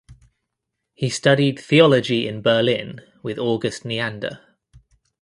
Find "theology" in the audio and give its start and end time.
1.59-2.27